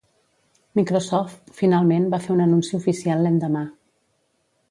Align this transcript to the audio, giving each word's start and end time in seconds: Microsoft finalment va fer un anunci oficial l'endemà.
Microsoft 0.79 1.51
finalment 1.59 2.09
va 2.15 2.21
fer 2.25 2.33
un 2.37 2.43
anunci 2.47 2.75
oficial 2.79 3.23
l'endemà. 3.27 3.61